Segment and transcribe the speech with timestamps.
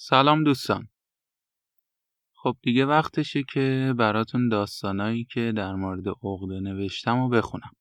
[0.00, 0.88] سلام دوستان.
[2.32, 7.72] خب دیگه وقتشه که براتون داستانایی که در مورد عقده نوشتم و بخونم.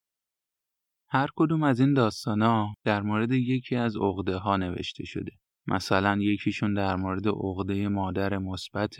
[1.10, 5.32] هر کدوم از این داستانا در مورد یکی از عقده ها نوشته شده.
[5.68, 8.98] مثلا یکیشون در مورد عقده مادر مثبت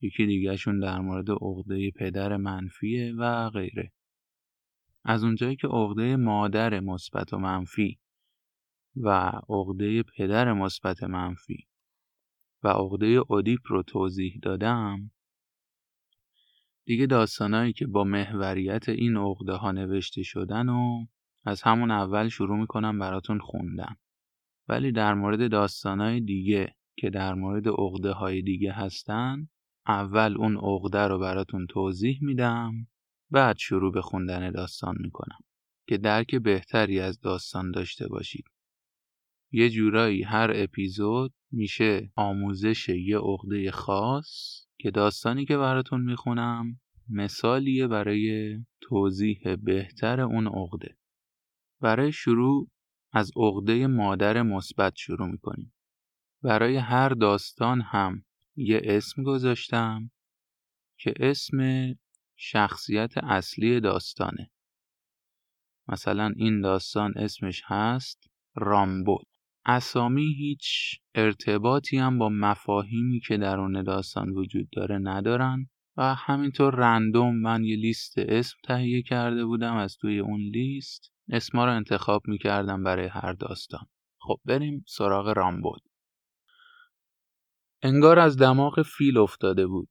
[0.00, 3.92] یکی دیگهشون در مورد عقده پدر منفیه و غیره.
[5.04, 7.98] از اونجایی که عقده مادر مثبت و منفی
[8.96, 9.08] و
[9.48, 11.66] عقده پدر مثبت منفی
[12.64, 15.10] و عقده اودیپ رو توضیح دادم.
[16.84, 21.06] دیگه داستانایی که با محوریت این عقده ها نوشته شدن و
[21.44, 23.96] از همون اول شروع می‌کنم براتون خوندن.
[24.68, 29.48] ولی در مورد داستانای دیگه که در مورد عقده های دیگه هستن
[29.86, 32.72] اول اون عقده رو براتون توضیح میدم
[33.30, 35.38] بعد شروع به خوندن داستان می‌کنم
[35.88, 38.44] که درک بهتری از داستان داشته باشید.
[39.52, 47.86] یه جورایی هر اپیزود میشه آموزش یه عقده خاص که داستانی که براتون می‌خونم مثالیه
[47.86, 50.96] برای توضیح بهتر اون عقده.
[51.80, 52.70] برای شروع
[53.12, 55.74] از عقده مادر مثبت شروع می‌کنیم.
[56.42, 58.24] برای هر داستان هم
[58.56, 60.10] یه اسم گذاشتم
[60.98, 61.58] که اسم
[62.36, 64.50] شخصیت اصلی داستانه.
[65.88, 69.26] مثلا این داستان اسمش هست رامبود
[69.66, 75.66] اسامی هیچ ارتباطی هم با مفاهیمی که درون داستان وجود داره ندارن
[75.96, 81.12] و همینطور رندوم من یه لیست اسم تهیه کرده بودم از توی اون لیست.
[81.28, 83.86] اسما رو انتخاب می‌کردم برای هر داستان.
[84.18, 85.82] خب بریم سراغ رامبود
[87.82, 89.88] انگار از دماغ فیل افتاده بود.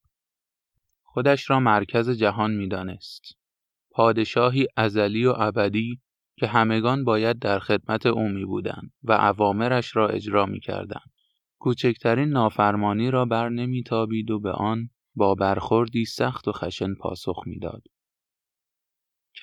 [1.03, 3.23] خودش را مرکز جهان می‌دانست.
[3.91, 6.01] پادشاهی ازلی و ابدی
[6.35, 11.11] که همگان باید در خدمت او می بودند و اوامرش را اجرا می کردند.
[11.59, 17.43] کوچکترین نافرمانی را بر نمی تابید و به آن با برخوردی سخت و خشن پاسخ
[17.45, 17.83] می‌داد.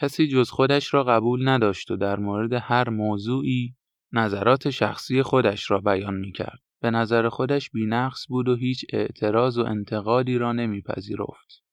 [0.01, 3.75] کسی جز خودش را قبول نداشت و در مورد هر موضوعی
[4.13, 6.59] نظرات شخصی خودش را بیان می کرد.
[6.81, 11.65] به نظر خودش بینقص بود و هیچ اعتراض و انتقادی را نمیپذیرفت.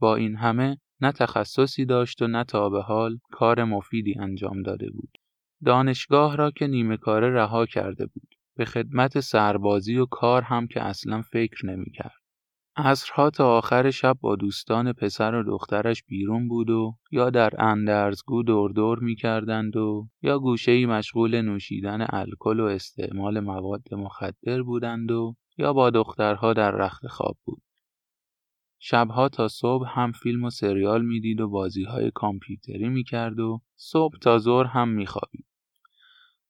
[0.00, 4.90] با این همه نه تخصصی داشت و نه تا به حال کار مفیدی انجام داده
[4.90, 5.18] بود.
[5.64, 8.34] دانشگاه را که نیمه کاره رها کرده بود.
[8.56, 12.22] به خدمت سربازی و کار هم که اصلا فکر نمی کرد.
[12.76, 18.42] عصرها تا آخر شب با دوستان پسر و دخترش بیرون بود و یا در اندرزگو
[18.42, 25.10] دور دور می کردند و یا گوشه مشغول نوشیدن الکل و استعمال مواد مخدر بودند
[25.10, 27.62] و یا با دخترها در رخت خواب بود.
[28.84, 34.18] شبها تا صبح هم فیلم و سریال می‌دید و بازی های کامپیوتری می‌کرد و صبح
[34.18, 35.46] تا ظهر هم میخوابید.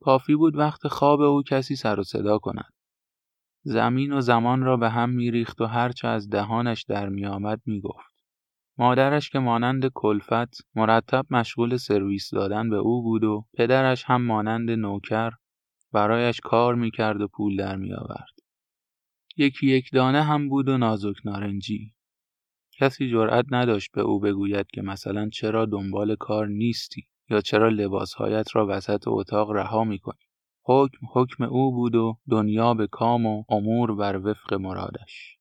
[0.01, 2.73] کافی بود وقت خواب او کسی سر و صدا کند.
[3.63, 8.25] زمین و زمان را به هم میریخت و هرچه از دهانش در میآمد می‌گفت.
[8.79, 14.71] مادرش که مانند کلفت مرتب مشغول سرویس دادن به او بود و پدرش هم مانند
[14.71, 15.33] نوکر
[15.93, 18.35] برایش کار می‌کرد و پول در میآورد.
[19.37, 21.95] یکی یک دانه هم بود و نازک نارنجی
[22.79, 28.57] کسی جرأت نداشت به او بگوید که مثلا چرا دنبال کار نیستی یا چرا لباسهایت
[28.57, 30.25] را وسط اتاق رها می‌کنی.
[30.65, 35.39] حکم حکم او بود و دنیا به کام و امور بر وفق مرادش.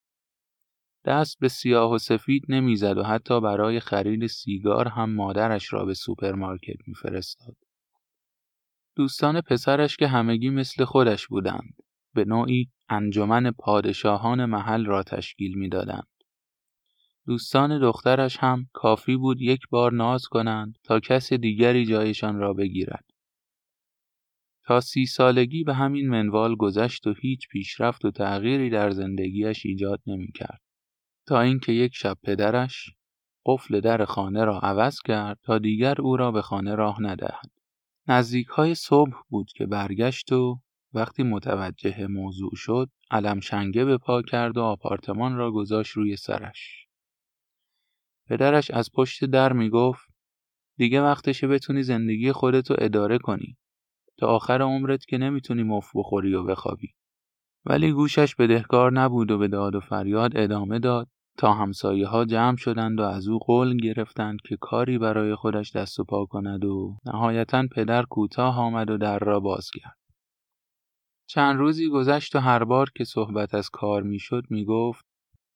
[1.06, 5.94] دست به سیاه و سفید نمی‌زد و حتی برای خرید سیگار هم مادرش را به
[5.94, 7.56] سوپرمارکت میفرستاد.
[8.96, 11.75] دوستان پسرش که همگی مثل خودش بودند
[12.13, 16.08] به نوعی انجمن پادشاهان محل را تشکیل می‌دادند.
[17.27, 23.05] دوستان دخترش هم کافی بود یک بار ناز کنند تا کس دیگری جایشان را بگیرد.
[24.63, 30.01] تا سی سالگی به همین منوال گذشت و هیچ پیشرفت و تغییری در زندگیش ایجاد
[30.07, 30.61] نمی کرد.
[31.27, 32.89] تا اینکه یک شب پدرش
[33.45, 37.51] قفل در خانه را عوض کرد تا دیگر او را به خانه راه ندهد.
[38.07, 40.59] نزدیک های صبح بود که برگشت و
[40.94, 46.88] وقتی متوجه موضوع شد علم شنگه به پا کرد و آپارتمان را گذاشت روی سرش.
[48.31, 50.10] پدرش از پشت در می‌گفت
[50.78, 53.57] دیگه وقتشه بتونی زندگی خودتو اداره کنی
[54.18, 56.88] تا آخر عمرت که نمی‌تونی مف بخوری و بخوابی
[57.66, 61.07] ولی گوشش بدهکار نبود و به داد و فریاد ادامه داد
[61.38, 66.00] تا همسایه ها جمع شدند و از او قول گرفتند که کاری برای خودش دست
[66.00, 69.98] و پا کند و نهایتا پدر کوتاه آمد و در را باز کرد.
[71.27, 75.06] چند روزی گذشت و هر بار که صحبت از کار می‌شد می‌گفت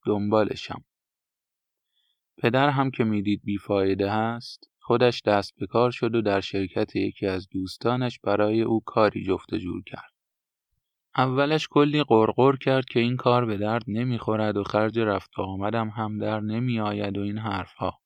[0.05, 0.83] دنبالشم.
[2.37, 7.27] پدر هم که می‌دید بیفایده هست خودش دست به کار شد و در شرکت یکی
[7.27, 10.13] از دوستانش برای او کاری جفت جور کرد.
[11.17, 15.89] اولش کلی قرقر کرد که این کار به درد نمی‌خورد و خرج رفت و آمدم
[15.89, 17.99] هم در نمی آید و این حرفها.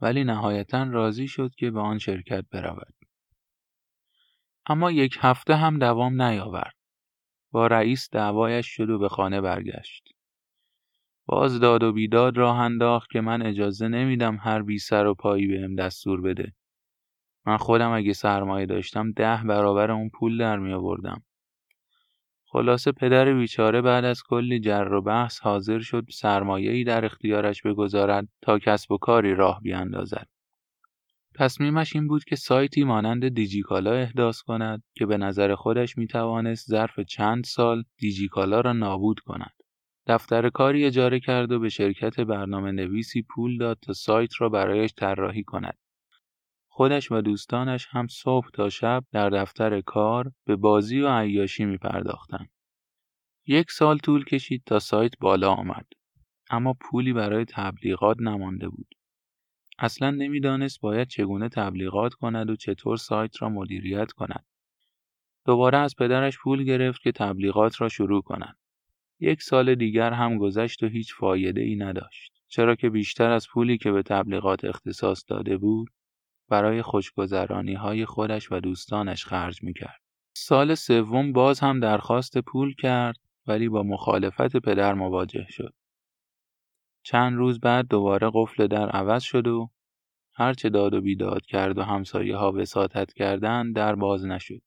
[0.00, 2.94] ولی نهایتا راضی شد که به آن شرکت برود.
[4.66, 6.74] اما یک هفته هم دوام نیاورد.
[7.50, 10.11] با رئیس دعوایش شد و به خانه برگشت.
[11.26, 15.46] باز داد و بیداد راه انداخت که من اجازه نمیدم هر بی سر و پایی
[15.46, 16.52] بهم دستور بده.
[17.46, 21.22] من خودم اگه سرمایه داشتم ده برابر اون پول در می آوردم.
[22.44, 28.28] خلاصه پدر بیچاره بعد از کلی جر و بحث حاضر شد ای در اختیارش بگذارد
[28.42, 30.26] تا کسب و کاری راه بیاندازد.
[31.34, 36.68] تصمیمش این بود که سایتی مانند دیجیکالا احداث کند که به نظر خودش می توانست
[36.68, 39.61] ظرف چند سال دیجیکالا را نابود کند.
[40.06, 44.94] دفتر کاری اجاره کرد و به شرکت برنامه نویسی پول داد تا سایت را برایش
[44.96, 45.78] طراحی کند.
[46.68, 51.78] خودش و دوستانش هم صبح تا شب در دفتر کار به بازی و عیاشی می
[51.78, 52.48] پرداختن.
[53.46, 55.86] یک سال طول کشید تا سایت بالا آمد.
[56.50, 58.94] اما پولی برای تبلیغات نمانده بود.
[59.78, 64.46] اصلا نمی‌دانست باید چگونه تبلیغات کند و چطور سایت را مدیریت کند.
[65.46, 68.56] دوباره از پدرش پول گرفت که تبلیغات را شروع کند.
[69.22, 72.32] یک سال دیگر هم گذشت و هیچ فایده ای نداشت.
[72.48, 75.90] چرا که بیشتر از پولی که به تبلیغات اختصاص داده بود
[76.48, 80.00] برای خوشگذرانی های خودش و دوستانش خرج می‌کرد.
[80.36, 83.16] سال سوم باز هم درخواست پول کرد
[83.46, 85.74] ولی با مخالفت پدر مواجه شد.
[87.02, 89.70] چند روز بعد دوباره قفل در عوض شد و
[90.34, 94.62] هرچه داد و بیداد کرد و همسایه ها وساطت کردند در باز نشد.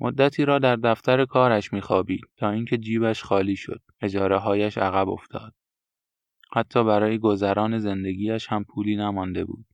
[0.00, 3.80] مدتی را در دفتر کارش میخوابید تا اینکه جیبش خالی شد.
[4.00, 5.54] اجاره هایش عقب افتاد.
[6.52, 9.66] حتی برای گذران زندگیش هم پولی نمانده بود.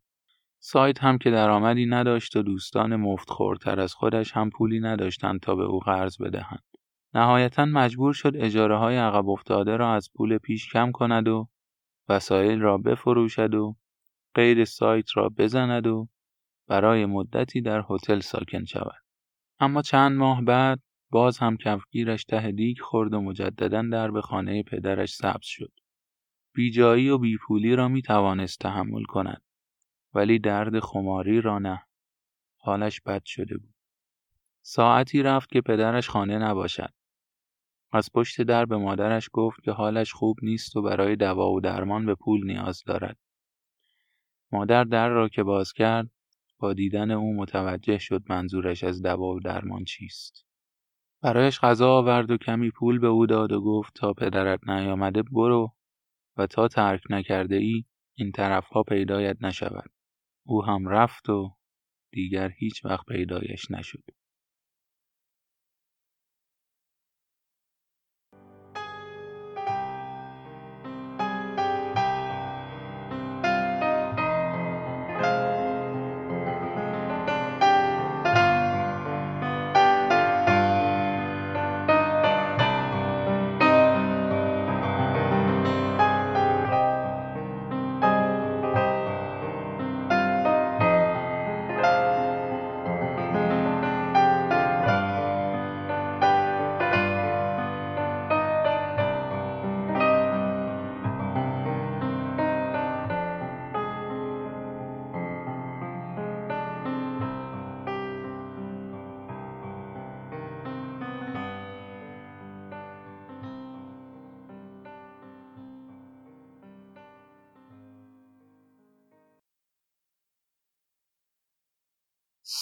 [0.58, 5.54] سایت هم که درآمدی نداشت و دوستان مفت خورتر از خودش هم پولی نداشتند تا
[5.54, 6.64] به او قرض بدهند.
[7.14, 11.48] نهایتا مجبور شد اجاره های عقب افتاده را از پول پیش کم کند و
[12.08, 13.76] وسایل را بفروشد و
[14.34, 16.08] قید سایت را بزند و
[16.68, 19.09] برای مدتی در هتل ساکن شود.
[19.60, 20.80] اما چند ماه بعد
[21.10, 25.72] باز هم کفگیرش ته دیگ خورد و مجددا در به خانه پدرش سبز شد.
[26.54, 29.42] بیجایی و بیپولی را می توانست تحمل کند.
[30.14, 31.82] ولی درد خماری را نه.
[32.56, 33.74] حالش بد شده بود.
[34.62, 36.92] ساعتی رفت که پدرش خانه نباشد.
[37.92, 42.06] از پشت در به مادرش گفت که حالش خوب نیست و برای دوا و درمان
[42.06, 43.16] به پول نیاز دارد.
[44.52, 46.10] مادر در را که باز کرد
[46.60, 50.46] با دیدن او متوجه شد منظورش از دوا و درمان چیست.
[51.22, 55.74] برایش غذا آورد و کمی پول به او داد و گفت تا پدرت نیامده برو
[56.36, 57.84] و تا ترک نکرده ای
[58.14, 59.90] این طرفها پیدایت نشود.
[60.46, 61.56] او هم رفت و
[62.12, 64.02] دیگر هیچ وقت پیدایش نشد.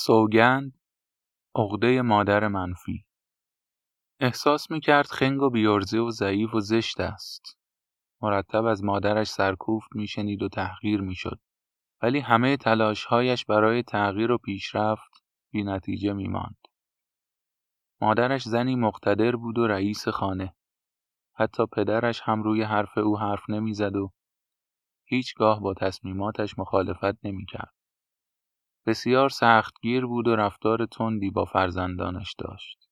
[0.09, 0.79] سوگند
[1.57, 3.05] عقده مادر منفی
[4.21, 7.59] احساس می‌کرد خنگ و بیارزه و ضعیف و زشت است.
[8.23, 11.41] مرتب از مادرش سرکوفت میشنید و تحقیر می‌شد.
[12.03, 16.59] ولی همه تلاشهایش برای تغییر و پیشرفت بی نتیجه میماند.
[18.01, 20.55] مادرش زنی مقتدر بود و رئیس خانه.
[21.35, 24.13] حتی پدرش هم روی حرف او حرف نمی‌زد و
[25.05, 27.78] هیچگاه با تصمیماتش مخالفت نمی‌کرد.
[28.89, 32.89] بسیار سختگیر بود و رفتار تندی با فرزندانش داشت.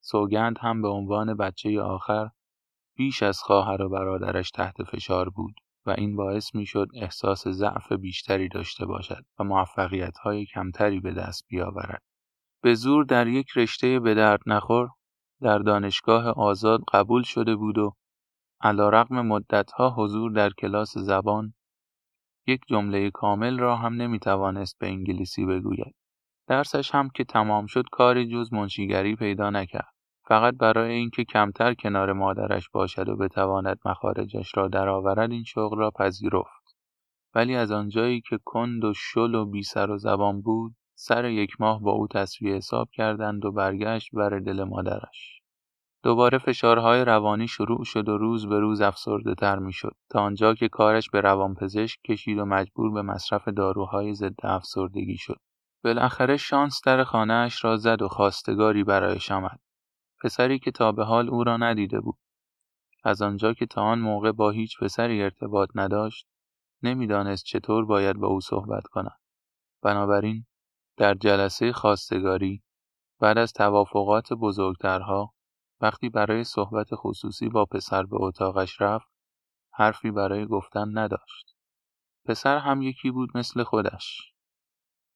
[0.00, 2.28] سوگند هم به عنوان بچه آخر
[2.96, 5.54] بیش از خواهر و برادرش تحت فشار بود
[5.86, 11.44] و این باعث می‌شد احساس ضعف بیشتری داشته باشد و موفقیت های کمتری به دست
[11.48, 12.02] بیاورد.
[12.62, 14.88] به زور در یک رشته به درد نخور
[15.40, 17.92] در دانشگاه آزاد قبول شده بود و
[18.60, 21.54] علا رقم مدتها حضور در کلاس زبان
[22.46, 25.94] یک جمله کامل را هم نمی توانست به انگلیسی بگوید.
[26.48, 29.92] درسش هم که تمام شد کاری جز منشیگری پیدا نکرد.
[30.28, 35.90] فقط برای اینکه کمتر کنار مادرش باشد و بتواند مخارجش را درآورد این شغل را
[35.90, 36.76] پذیرفت.
[37.34, 41.60] ولی از آنجایی که کند و شل و بی سر و زبان بود سر یک
[41.60, 45.35] ماه با او تصویه حساب کردند و برگشت بر دل مادرش.
[46.06, 50.54] دوباره فشارهای روانی شروع شد و روز به روز افسرده تر می شد تا آنجا
[50.54, 55.40] که کارش به روانپزشک کشید و مجبور به مصرف داروهای ضد افسردگی شد.
[55.84, 59.60] بالاخره شانس در خانهاش را زد و خواستگاری برایش آمد.
[60.22, 62.18] پسری که تا به حال او را ندیده بود.
[63.04, 66.26] از آنجا که تا آن موقع با هیچ پسری ارتباط نداشت،
[66.82, 69.18] نمی‌دانست چطور باید با او صحبت کند.
[69.82, 70.46] بنابراین
[70.96, 72.62] در جلسه خواستگاری
[73.20, 75.35] بعد از توافقات بزرگترها
[75.80, 79.08] وقتی برای صحبت خصوصی با پسر به اتاقش رفت
[79.72, 81.56] حرفی برای گفتن نداشت.
[82.24, 84.32] پسر هم یکی بود مثل خودش.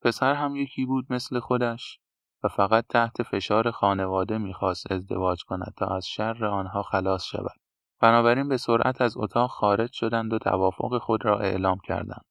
[0.02, 2.00] پسر هم یکی بود مثل خودش
[2.42, 7.60] و فقط تحت فشار خانواده می‌خواست ازدواج کند تا از شر آنها خلاص شود.
[8.00, 12.24] بنابراین به سرعت از اتاق خارج شدند و توافق خود را اعلام کردند.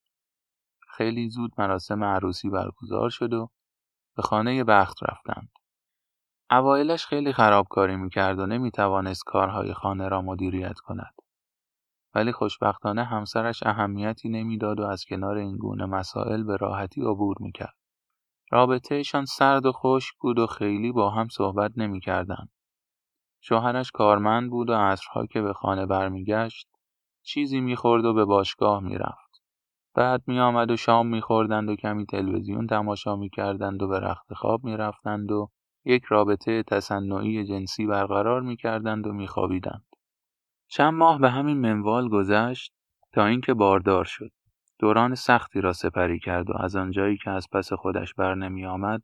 [0.87, 3.49] خیلی زود مراسم عروسی برگزار شد و
[4.15, 5.49] به خانه بخت رفتند.
[6.51, 11.13] اوایلش خیلی خرابکاری می‌کرد و نمی‌توانست کارهای خانه را مدیریت کند.
[12.15, 17.75] ولی خوشبختانه همسرش اهمیتی نمی‌داد و از کنار این گونه مسائل به راحتی عبور می‌کرد.
[18.51, 22.49] رابطهشان سرد و خشک بود و خیلی با هم صحبت نمی‌کردند.
[23.41, 26.67] شوهرش کارمند بود و عصرها که به خانه برمیگشت
[27.23, 29.41] چیزی می‌خورد و به باشگاه می‌رفت.
[29.95, 35.31] بعد میآمد و شام میخوردند و کمی تلویزیون تماشا می‌کردند و به رخت خواب می‌رفتند
[35.31, 35.49] و
[35.89, 39.85] یک رابطه تصنعی جنسی برقرار می‌کردند و میخوابیدند.
[40.67, 42.73] چند ماه به همین منوال گذشت
[43.11, 44.31] تا اینکه باردار شد.
[44.79, 49.01] دوران سختی را سپری کرد و از آنجایی که از پس خودش بر نمی آمد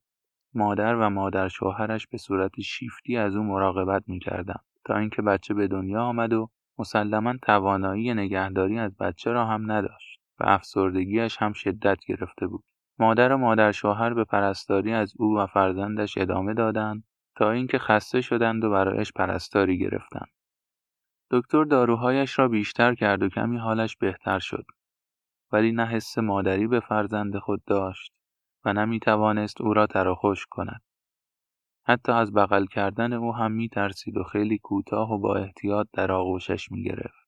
[0.53, 5.67] مادر و مادر شوهرش به صورت شیفتی از او مراقبت می‌کردند تا اینکه بچه به
[5.67, 11.97] دنیا آمد و مسلما توانایی نگهداری از بچه را هم نداشت و افسردگیش هم شدت
[12.07, 12.63] گرفته بود.
[12.99, 17.03] مادر و مادر شوهر به پرستاری از او و فرزندش ادامه دادند
[17.35, 20.29] تا اینکه خسته شدند و برایش پرستاری گرفتند.
[21.31, 24.65] دکتر داروهایش را بیشتر کرد و کمی حالش بهتر شد.
[25.51, 28.13] ولی نه حس مادری به فرزند خود داشت
[28.65, 30.81] و نمی توانست او را تراخوش کند.
[31.87, 36.11] حتی از بغل کردن او هم می ترسید و خیلی کوتاه و با احتیاط در
[36.11, 37.25] آغوشش می گرفت.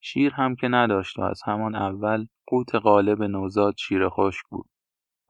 [0.00, 4.71] شیر هم که نداشت و از همان اول قوت غالب نوزاد شیر خشک بود.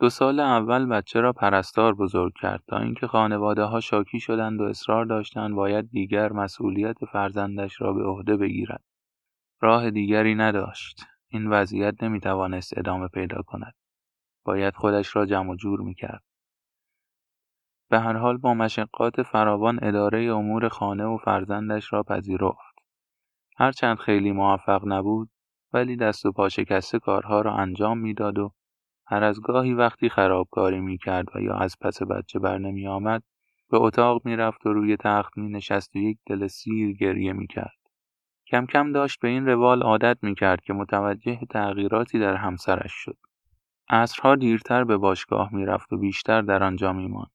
[0.02, 4.64] دو سال اول بچه را پرستار بزرگ کرد تا اینکه خانواده ها شاکی شدند و
[4.64, 8.82] اصرار داشتند باید دیگر مسئولیت فرزندش را به عهده بگیرد.
[9.61, 11.06] راه دیگری نداشت.
[11.28, 13.75] این وضعیت نمی توانست ادامه پیدا کند.
[14.44, 16.23] باید خودش را جمع جور می کرد.
[17.88, 22.75] به هر حال با مشقات فراوان اداره امور خانه و فرزندش را پذیرفت.
[23.56, 25.30] هرچند خیلی موفق نبود
[25.73, 28.52] ولی دست و پا شکسته کارها را انجام می‌داد و
[29.06, 33.23] هر از گاهی وقتی خرابکاری می کرد و یا از پس بچه بر نمی آمد
[33.71, 37.47] به اتاق می رفت و روی تخت می نشست و یک دل سیر گریه می
[37.47, 37.76] کرد.
[38.47, 43.16] کم کم داشت به این روال عادت می کرد که متوجه تغییراتی در همسرش شد.
[43.88, 47.30] عصرها دیرتر به باشگاه می رفت و بیشتر در آنجا می ماند.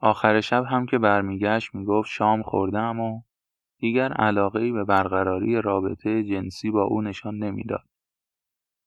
[0.00, 3.22] آخر شب هم که برمیگشت می گفت شام خوردم و
[3.78, 7.84] دیگر علاقه به برقراری رابطه جنسی با او نشان نمی‌داد.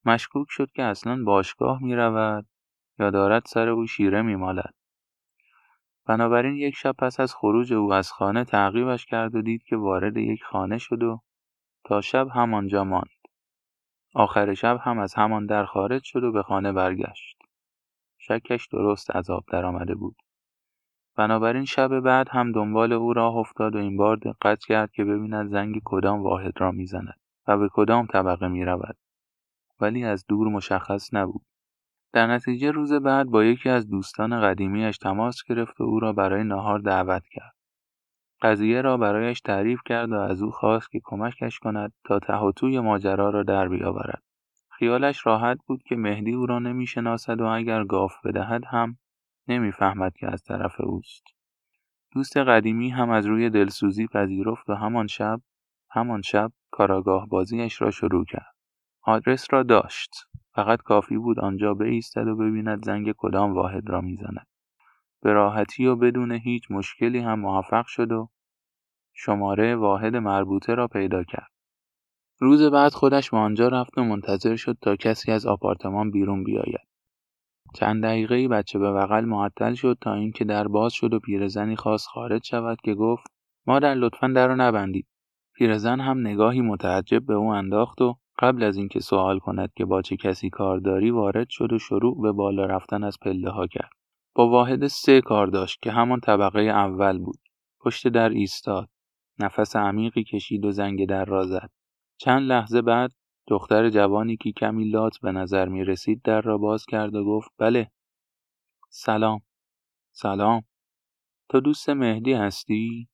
[0.08, 2.46] مشکوک شد که اصلا باشگاه می رود
[3.00, 4.74] یا دارد سر او شیره می مالد.
[6.06, 10.18] بنابراین یک شب پس از خروج او از خانه تعقیبش کرد و دید که وارد
[10.18, 11.22] یک خانه شد و
[11.86, 13.18] تا شب همانجا ماند.
[14.16, 17.38] آخر شب هم از همان در خارج شد و به خانه برگشت.
[18.18, 20.16] شکش درست از آب درآمده بود.
[21.18, 25.50] بنابراین شب بعد هم دنبال او راه افتاد و این بار دقت کرد که ببیند
[25.50, 28.98] زنگ کدام واحد را می‌زند و به کدام طبقه می رود.
[29.80, 31.46] ولی از دور مشخص نبود.
[32.14, 36.44] در نتیجه روز بعد با یکی از دوستان قدیمیش تماس گرفت و او را برای
[36.44, 37.56] نهار دعوت کرد.
[38.42, 43.30] قضیه را برایش تعریف کرد و از او خواست که کمکش کند تا ته ماجرا
[43.30, 44.24] را در بیاورد.
[44.70, 48.98] خیالش راحت بود که مهدی او را نمی‌شناسد و اگر گاف بدهد هم
[49.48, 51.24] نمی‌فهمد که از طرف اوست.
[52.12, 55.42] دوست قدیمی هم از روی دلسوزی پذیرفت و همان شب
[55.90, 58.57] همان شب کاراگاه بازیش را شروع کرد.
[59.08, 60.16] آدرس را داشت.
[60.56, 64.48] فقط کافی بود آنجا بایستد و ببیند زنگ کدام واحد را می‌زند.
[65.22, 68.30] به راحتی و بدون هیچ مشکلی هم موفق شد و
[69.14, 71.52] شماره واحد مربوطه را پیدا کرد.
[72.40, 76.88] روز بعد خودش به آنجا رفت و منتظر شد تا کسی از آپارتمان بیرون بیاید.
[77.74, 82.08] چند دقیقه بچه به بغل معطل شد تا اینکه در باز شد و پیرزنی خواست
[82.08, 83.28] خارج شود که گفت
[83.68, 85.08] مادر لطفا در رو نبندید
[85.56, 90.02] پیرزن هم نگاهی متعجب به او انداخت و قبل از اینکه سوال کند که با
[90.02, 93.92] چه کسی کار داری وارد شد و شروع به بالا رفتن از پله ها کرد.
[94.36, 97.40] با واحد سه کار داشت که همان طبقه اول بود.
[97.80, 98.90] پشت در ایستاد.
[99.40, 101.70] نفس عمیقی کشید و زنگ در را زد.
[102.18, 103.12] چند لحظه بعد
[103.48, 107.52] دختر جوانی که کمی لات به نظر می رسید در را باز کرد و گفت
[107.58, 107.92] بله.
[108.90, 109.42] سلام.
[110.12, 110.62] سلام.
[111.50, 113.10] تو دوست مهدی هستی؟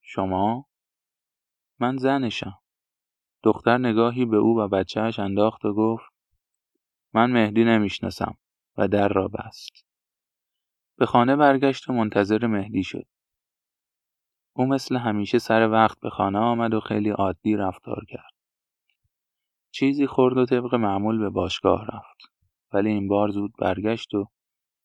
[0.00, 0.66] شما؟
[1.80, 2.58] من زنشم.
[3.42, 6.12] دختر نگاهی به او و بچهش انداخت و گفت
[7.14, 8.34] من مهدی نمی‌شناسم
[8.76, 9.84] و در را بست.
[10.96, 13.06] به خانه برگشت و منتظر مهدی شد.
[14.52, 18.32] او مثل همیشه سر وقت به خانه آمد و خیلی عادی رفتار کرد.
[19.70, 22.32] چیزی خورد و طبق معمول به باشگاه رفت
[22.72, 24.28] ولی این بار زود برگشت و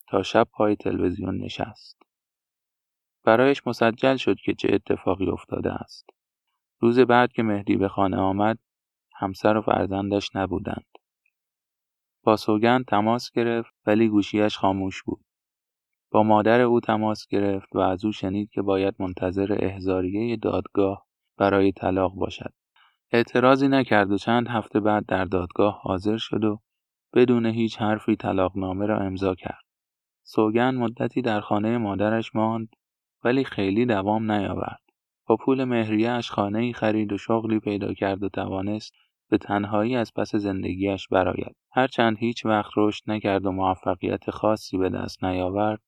[0.08, 1.98] تا شب پای تلویزیون نشست.
[3.24, 6.13] برایش مسجل شد که چه اتفاقی افتاده است.
[6.84, 8.60] روز بعد که مهدی به خانه آمد
[9.16, 10.86] همسر و فرزندش نبودند
[12.24, 15.26] با سوگند تماس گرفت ولی گوشیش خاموش بود
[16.12, 21.06] با مادر او تماس گرفت و از او شنید که باید منتظر احزاریه دادگاه
[21.38, 22.54] برای طلاق باشد
[23.12, 26.60] اعتراضی نکرد و چند هفته بعد در دادگاه حاضر شد و
[27.14, 29.64] بدون هیچ حرفی طلاقنامه را امضا کرد.
[30.24, 32.68] سوگن مدتی در خانه مادرش ماند
[33.24, 34.83] ولی خیلی دوام نیاورد.
[35.28, 38.94] با پول مهریهاش خانه ای خرید و شغلی پیدا کرد و توانست
[39.30, 41.56] به تنهایی از پس زندگیش برآید.
[41.72, 45.82] هرچند هیچ وقت رشد نکرد و موفقیت خاصی به دست نیاورد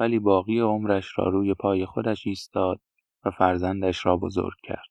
[0.00, 2.80] ولی باقی عمرش را روی پای خودش ایستاد
[3.24, 4.89] و فرزندش را بزرگ کرد.